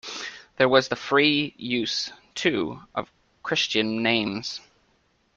[0.57, 3.11] There was the free use, too, of
[3.43, 4.59] Christian names.